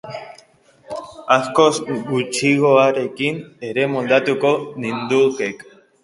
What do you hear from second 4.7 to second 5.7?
nindukek.